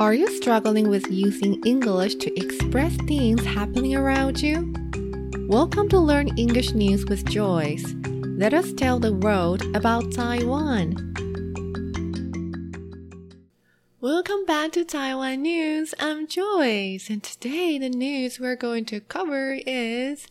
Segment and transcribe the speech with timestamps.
[0.00, 4.72] Are you struggling with using English to express things happening around you?
[5.46, 7.84] Welcome to Learn English News with Joyce.
[8.06, 10.96] Let us tell the world about Taiwan.
[14.00, 15.94] Welcome back to Taiwan News.
[16.00, 20.26] I'm Joyce, and today the news we're going to cover is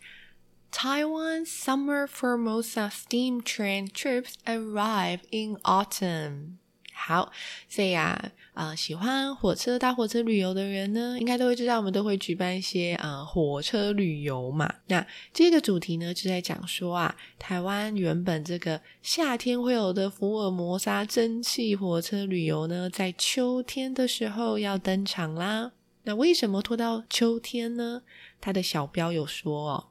[0.71, 6.59] Taiwan summer Formosa steam train trips arrive in autumn.
[7.02, 7.31] 好，
[7.70, 14.71] 所以啊，呃，喜欢火车、搭火车旅游的人呢，应该都会知道，我们都会举办一些呃火车旅游嘛。
[14.87, 25.71] 那这个主题呢，就在讲说啊，台湾原本这个夏天会有的福尔摩沙蒸汽火车旅游呢，在秋天的时候要登场啦。
[26.04, 28.04] 那为什么拖到秋天呢？
[28.41, 29.88] 它的小标有说哦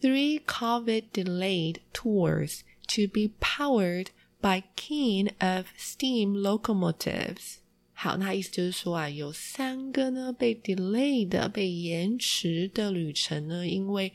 [0.00, 4.06] ，Three COVID delayed tours to be powered.
[4.44, 7.54] By keen of steam locomotives。
[7.94, 14.12] 好，那意思就是说啊，有三个呢被 delay 的、被延迟的旅程呢，因为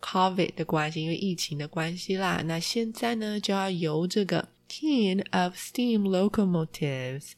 [0.00, 2.40] COVID 的关系，因为疫情的关系啦。
[2.44, 7.32] 那现在呢，就要由这个 keen of steam locomotives。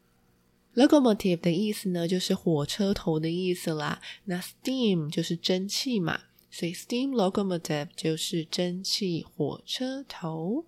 [0.74, 4.02] locomotive 的意思呢，就是火车头的意思啦。
[4.24, 6.20] 那 steam 就是蒸汽嘛，
[6.50, 10.66] 所以 steam locomotive 就是蒸汽火车头。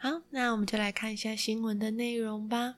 [0.00, 2.76] 好，那我们就来看一下新闻的内容吧。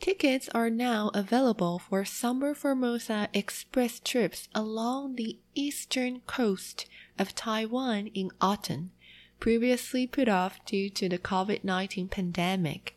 [0.00, 6.86] Tickets are now available for Summer Formosa Express trips along the eastern coast
[7.18, 8.90] of Taiwan in autumn,
[9.38, 12.94] previously put off due to the COVID-19 pandemic.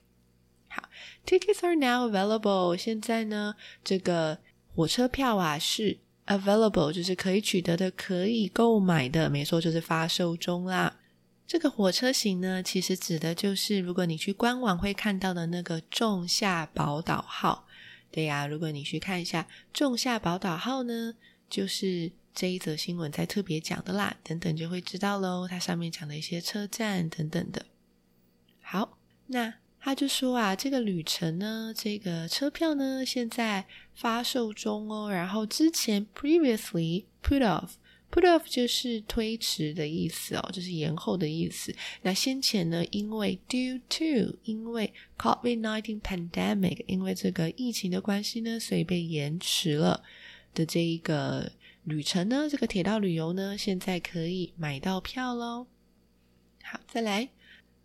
[0.70, 0.84] 好，
[1.26, 2.78] Tickets are now available。
[2.78, 4.38] 现在呢，这个
[4.74, 10.99] 火车票啊是 Available 就是可以取得的、可以购买的，没错，就是发售中啦。
[11.47, 17.69] 这个火车型呢，其实指的就是如果你去官网会看到的那个仲夏宝岛号。
[18.11, 21.15] 对呀，如果你去看一下仲夏宝岛号呢，
[21.49, 24.17] 就是这一则新闻在特别讲的啦。
[24.25, 27.67] 等等就会知道喽，它上面讲的一些车站等等的。
[28.61, 29.55] 好，那。
[29.87, 33.65] 他就说啊，这个旅程呢，这个车票呢，现在
[33.95, 35.09] 发售中哦。
[35.13, 41.73] 然后之前 previously put off，put off 就是推迟的意思哦，就是延后的意思。
[42.03, 50.03] 那先前呢，因为 due to，因为 COVID-19 pandemic，因为这个疫情的关系呢，所以被延迟了
[50.53, 51.53] 的这一个
[51.85, 55.69] 旅程呢，这个铁道旅游呢，现在可以买到票喽。
[56.65, 57.29] 好，再来。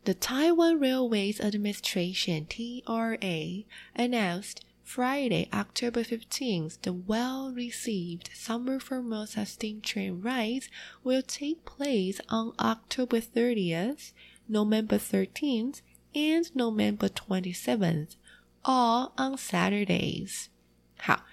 [0.05, 3.65] The Taiwan Railways Administration (TRA)
[3.95, 10.69] announced Friday, October 15th, the well-received Summer Formosa steam train rides
[11.03, 14.13] will take place on October 30th,
[14.49, 15.83] November 13th,
[16.15, 18.15] and November 27th,
[18.65, 20.51] all on Saturdays.
[21.01, 21.25] 好，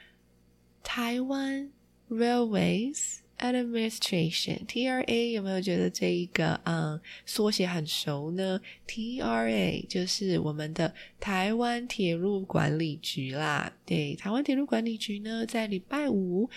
[0.84, 1.70] 台湾
[2.10, 13.73] Railways Administration TRA 有没有觉得这一个嗯缩写很熟呢？TRA 就是我们的台湾铁路管理局啦。
[13.87, 16.51] 对，台湾铁路管理局呢，在礼拜五，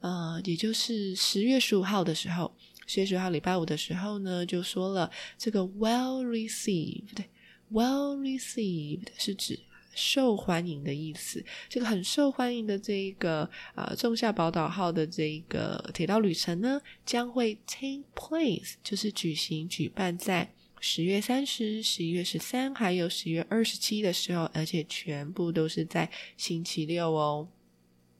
[0.00, 2.54] 呃，也就是十月十五号的时候，
[2.86, 9.58] 十月十五号礼拜五的时候呢，就说了这个 well received，well received 是指。
[9.98, 27.48] 受欢迎的意思，这个很受欢迎的这一个啊，仲夏宝岛号的这一个铁道旅程呢，将会 take place，就是举行举办在十月三十、十一月十三，还有十月二十七的时候，而且全部都是在星期六哦。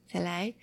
[0.09, 0.55] 再来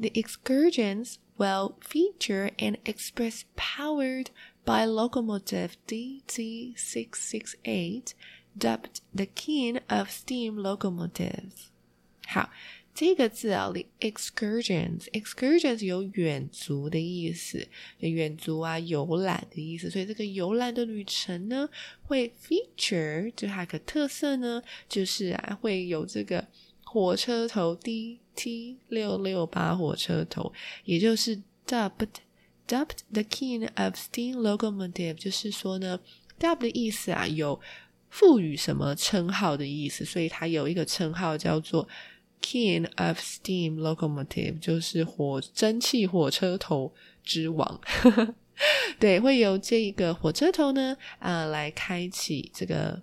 [0.00, 4.26] ，the excursions will feature an express powered
[4.64, 8.14] by locomotive DT six six eight。
[8.58, 11.68] Dubbed the king of steam locomotives。
[12.26, 12.50] 好，
[12.92, 17.68] 这个字啊，the excursions，excursions 有远足的意思，
[18.00, 19.88] 远足啊，游览的意思。
[19.88, 21.68] 所以这个游览的旅程呢，
[22.02, 26.46] 会 feature 就它个特色呢，就是啊，会有这个
[26.84, 30.52] 火车头 DT 六六八火车头，
[30.84, 32.08] 也就是 dubbed
[32.66, 36.00] dubbed the king of steam locomotive，就是说呢
[36.38, 37.60] ，dub 的意思啊，有。
[38.10, 41.88] 赋予什么称号的意思，所以它有一个称号叫做
[42.42, 46.92] King of Steam Locomotive，就是火蒸汽火车头
[47.22, 47.80] 之王。
[48.98, 53.00] 对，会由这个火车头呢，啊，来开启这个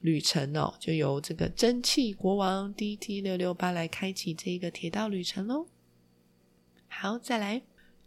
[0.00, 5.66] 旅程哦，就由这个蒸汽国王 DT 六六八来开启这个铁道旅程喽。
[6.86, 7.62] 好，再来。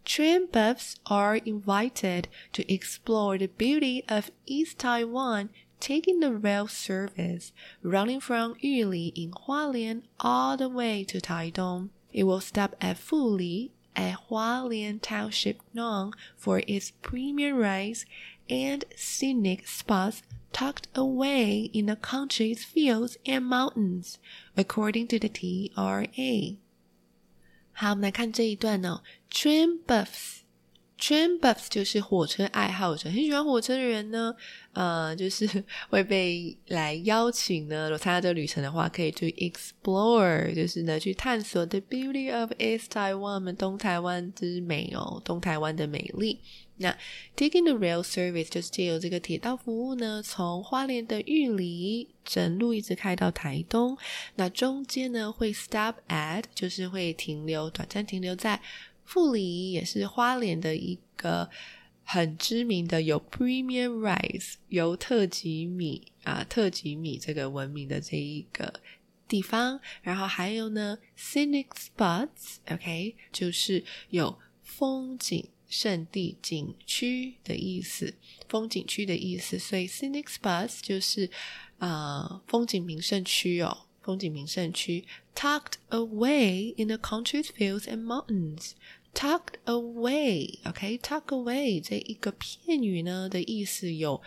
[0.06, 5.48] Train buffs are invited to explore the beauty of East Taiwan
[5.79, 7.51] taking the rail service
[7.81, 11.89] running from Yuli in Hualien all the way to Taidong.
[12.11, 18.05] It will stop at Fuli, a Hualien township known for its premium rice
[18.49, 24.17] and scenic spots tucked away in the country's fields and mountains,
[24.57, 26.57] according to the TRA.
[27.71, 29.01] 好，我们来看这一段哦。
[29.29, 30.39] Train buffs
[31.04, 34.34] Train buffs 就是火车爱好者，很喜欢火车的人呢，
[34.72, 35.46] 呃，就是
[35.90, 37.84] 会被来邀请呢。
[37.84, 46.40] 如果参加这个旅程的话，可以去 explore，就是呢去探索 the beauty of East Taiwan，东台湾之美哦，东台湾的美丽。
[46.78, 46.96] 那
[47.36, 53.94] taking the rail service 就是借由这个铁道服务呢，从花莲的玉里整路一直开到台东。
[54.36, 58.62] 那中间呢会 stop at，就是会停留，短暂停留在。
[59.04, 61.50] 富里也是花莲的一个
[62.02, 68.80] 很知名的有 premium rice 有特级米啊特级米这个闻名的这一个
[69.26, 78.14] 地方，然后还有呢 scenic spots，OK，就是有风景胜地景区的意思，
[78.48, 81.30] 风景区的意思，所以 scenic spots 就是
[81.78, 83.86] 啊风景名胜区哦。
[84.04, 85.04] 风景名胜区
[85.34, 88.72] ，tucked away in the country fields and mountains。
[89.14, 94.20] tucked away，OK，tuck away 这一个片语呢的意思有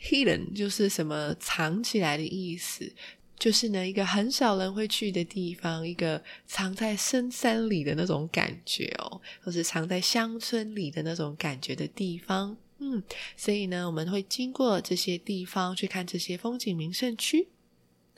[0.00, 2.92] hidden，就是什么藏起来的意思，
[3.36, 12.56] 就是呢一个很少人会去的地方，一个藏在深山里的那种感觉哦，或是藏在乡村里的那种感觉的地方。
[12.78, 13.02] 嗯，
[13.36, 17.48] 所以呢，我们会经过这些地方去看这些风景名胜区。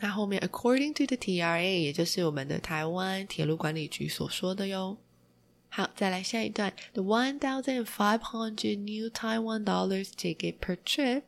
[0.02, 4.98] 那后面，according to the TRA，也就是我们的台湾铁路管理局所说的哟。
[5.70, 6.74] 好，再来下一段。
[6.94, 11.24] The one thousand five hundred new Taiwan dollars ticket per trip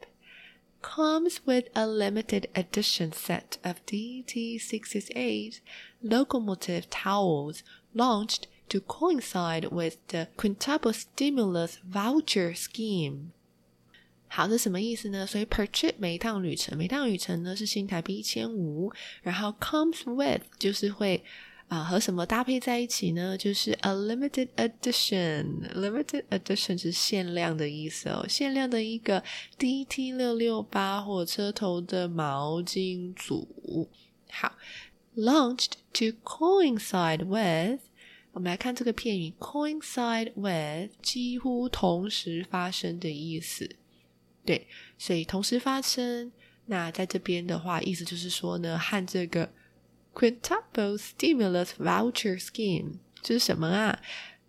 [0.82, 5.60] comes with a limited edition set of DT668
[6.02, 7.64] locomotive towels
[7.94, 13.33] launched to coincide with the quintuple stimulus voucher scheme.
[14.37, 15.25] 好，这什么意思呢？
[15.25, 18.93] 所以 per trip 每一趟旅程，每趟旅程呢是新台币一千五，
[19.23, 21.23] 然后 comes with 就是会
[21.69, 23.39] 啊和什么搭配在一起呢？
[23.39, 29.23] 就是 a limited edition，limited edition 是限量的意思哦，限量的一个
[29.57, 33.89] DT 六六八火车头的毛巾组。
[34.33, 34.53] 好
[35.15, 37.79] ，launched to coincide with，
[38.33, 43.77] 我们来看这个片语 coincide with，几乎同时发生的意思。
[44.45, 44.67] 对，
[44.99, 46.33] 所以同时发生。
[46.67, 49.53] 那在这边的话，意思就是说呢，和这个
[50.15, 54.01] quintuple stimulus voucher scheme 这是什么啊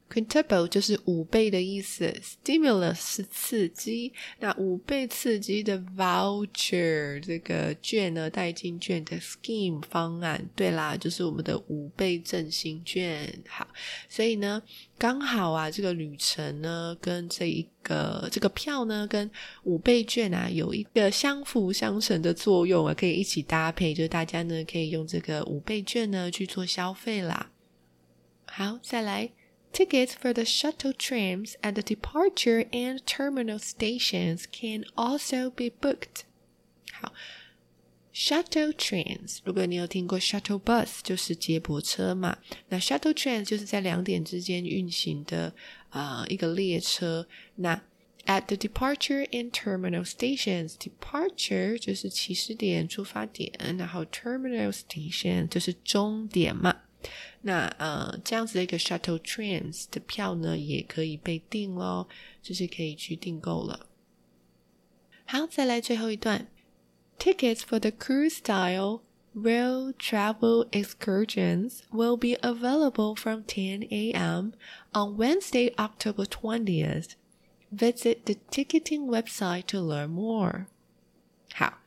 [0.07, 13.27] ？Quintuple 就是五倍的意思，stimulus 是刺激，那五倍刺激的 voucher 这个券呢，代金券的 scheme 方案，对啦，就是我们的五倍振兴券。
[13.47, 13.67] 好，
[14.07, 14.61] 所以呢，
[14.97, 19.29] 刚好啊，这个旅程呢，跟这一个这个票呢，跟
[19.63, 27.51] 五倍券啊，有一个相辅相成的作用啊，可以一起搭配，就是大家呢，可以用这个五倍券呢去做消费啦。
[28.45, 29.31] 好，再来。
[29.74, 36.24] Tickets for the shuttle trams at the departure and terminal stations can also be booked.
[36.92, 37.12] 好，
[38.12, 42.38] shuttle trains，如果你有听过 shuttle bus，就是接驳车嘛。
[42.68, 45.54] 那 shuttle trains 就是在两点之间运行的
[45.90, 47.28] 啊、呃、一个列车。
[47.54, 47.80] 那
[48.26, 56.82] at the departure and terminal stations，departure 就是起始点、出发点，然后 terminal station 就是终点嘛。
[57.42, 62.08] 那呃，这样子的一个 shuttle trains 的票呢，也可以被订咯，
[62.42, 63.86] 就是可以去订购了。
[65.24, 66.48] 好，再来最后一段，
[67.18, 69.00] Tickets for the cruise style
[69.34, 74.52] rail travel excursions will be available from 10 a.m.
[74.92, 77.10] on Wednesday, October 20th.
[77.70, 80.66] Visit the ticketing website to learn more.
[81.54, 81.78] 好，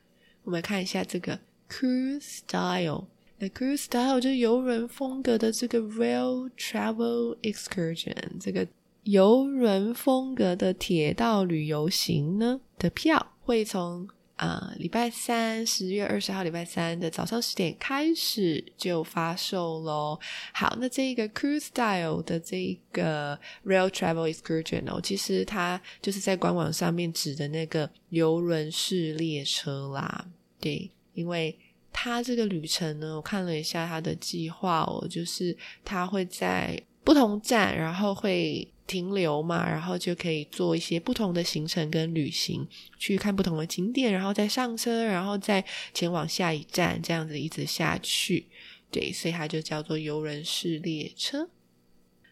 [0.44, 3.08] 我们看一下这个 cruise style。
[3.41, 8.67] 那 cruise style 就是游轮风格的这个 rail travel excursion，这个
[9.05, 20.19] 游轮风格的铁道旅游行呢的票会从啊礼拜三十月二十号礼拜三的早上十点开始就发售喽。
[20.53, 30.27] 好，那这个 cruise style 的这个 rail travel excursion 哦，其实它就是在官网上面指的那个游轮式列车啦。
[30.59, 31.57] 对，因为。
[32.01, 42.65] 他这个旅程呢，我看了一下他的计划哦，就是他会在不同站，然后会停留嘛，然后就可以做一些不同的行程跟旅行，
[43.01, 48.47] 去看不同的景点，然后再上车，然后再前往下一站，这样子一直下去。
[48.93, 51.51] 对，所以它就叫做游人式列车。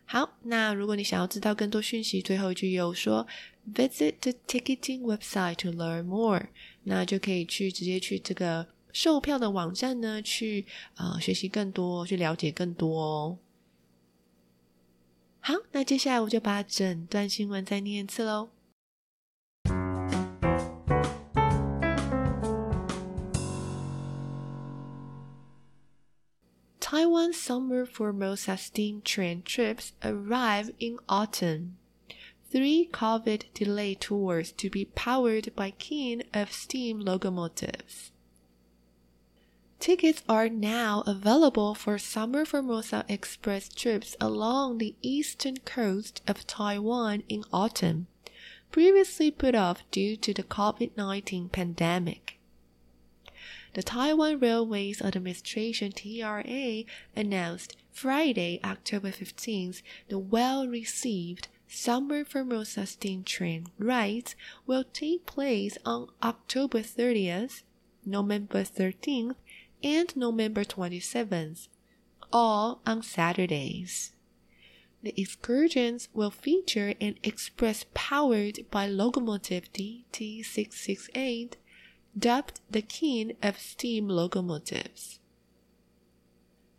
[0.04, 3.26] 好，那如果你想要知道更多讯息，最后一句有说
[3.74, 6.46] visit the ticketing website to learn more，
[6.84, 13.37] 那就可以去直接去这个售票的网站呢，去呃学习更多，去了解更多哦。
[15.39, 18.49] 好，那接下来我就把整段新闻再念一次喽。
[26.79, 31.77] Taiwan summer Formosa steam train trips arrive in autumn.
[32.51, 38.11] Three COVID delayed tours to be powered by kin of steam locomotives.
[39.78, 47.22] Tickets are now available for summer Formosa Express trips along the eastern coast of Taiwan
[47.28, 48.08] in autumn,
[48.72, 52.38] previously put off due to the COVID 19 pandemic.
[53.74, 63.66] The Taiwan Railways Administration TRA announced Friday, October 15th, the well-received Summer Formosa steam train
[63.78, 64.34] rides
[64.66, 67.62] will take place on October 30th,
[68.04, 69.34] November 13th,
[69.82, 71.68] and November 27th,
[72.32, 74.12] all on Saturdays.
[75.02, 81.54] The excursions will feature an express powered by locomotive DT668
[82.18, 85.20] dubbed the king of steam locomotives.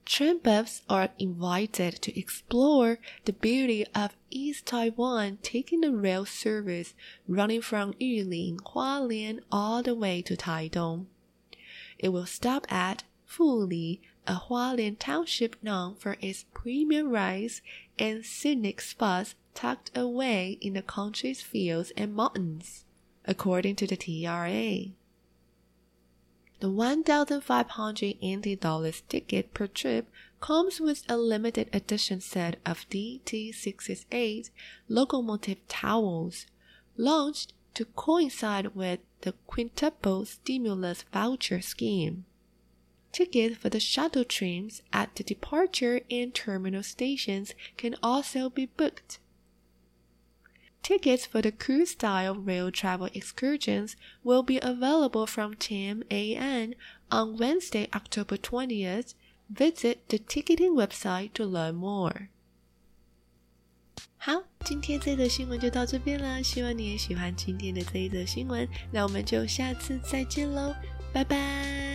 [0.06, 6.96] Train buffs are invited to explore the beauty of East Taiwan, taking the rail service
[7.27, 11.08] running from Yulin, Hualien, all the way to Taidong.
[12.00, 17.62] It will stop at Fuli, a Hualien township known for its premium rice
[17.98, 22.86] and scenic spots tucked away in the country's fields and mountains,
[23.25, 24.94] according to the TRA.
[26.60, 34.50] The 1,500 NT dollars ticket per trip comes with a limited edition set of DT668
[34.88, 36.48] locomotive towels,
[36.96, 42.25] launched to coincide with the quintuple stimulus voucher scheme.
[43.12, 49.19] Tickets for the shuttle trains at the departure and terminal stations can also be booked.
[50.83, 56.74] Tickets for the cruise style rail travel excursions will be available from 10 a.m.
[57.12, 59.13] on Wednesday, October 20th.
[59.50, 62.29] Visit the ticketing website to learn more.
[64.27, 68.67] 好，今天这则新闻就到这边了，希望你也喜欢今天的这一则新闻。
[68.91, 70.75] 那我们就下次再见喽，
[71.13, 71.87] 拜拜。